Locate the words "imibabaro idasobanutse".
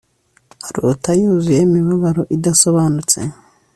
1.67-3.19